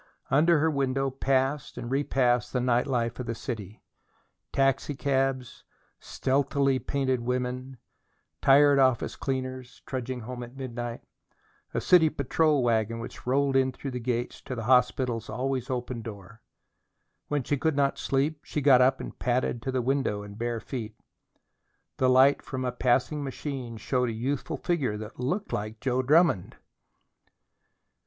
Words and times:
Under 0.31 0.57
her 0.57 0.71
window 0.71 1.11
passed 1.11 1.77
and 1.77 1.91
repassed 1.91 2.51
the 2.53 2.59
night 2.59 2.87
life 2.87 3.19
of 3.19 3.27
the 3.27 3.35
city 3.35 3.83
taxicabs, 4.51 5.63
stealthy 5.99 6.79
painted 6.79 7.19
women, 7.21 7.77
tired 8.41 8.79
office 8.79 9.15
cleaners 9.15 9.83
trudging 9.85 10.21
home 10.21 10.41
at 10.41 10.57
midnight, 10.57 11.03
a 11.75 11.79
city 11.79 12.09
patrol 12.09 12.63
wagon 12.63 12.97
which 12.97 13.27
rolled 13.27 13.55
in 13.55 13.71
through 13.71 13.91
the 13.91 13.99
gates 13.99 14.41
to 14.41 14.55
the 14.55 14.63
hospital's 14.63 15.29
always 15.29 15.69
open 15.69 16.01
door. 16.01 16.41
When 17.27 17.43
she 17.43 17.55
could 17.55 17.75
not 17.75 17.99
sleep, 17.99 18.39
she 18.41 18.59
got 18.59 18.81
up 18.81 18.99
and 19.01 19.19
padded 19.19 19.61
to 19.61 19.71
the 19.71 19.83
window 19.83 20.23
in 20.23 20.33
bare 20.33 20.59
feet. 20.59 20.95
The 21.97 22.09
light 22.09 22.41
from 22.41 22.65
a 22.65 22.71
passing 22.71 23.23
machine 23.23 23.77
showed 23.77 24.09
a 24.09 24.13
youthful 24.13 24.57
figure 24.57 24.97
that 24.97 25.19
looked 25.19 25.53
like 25.53 25.79
Joe 25.79 26.01
Drummond. 26.01 26.55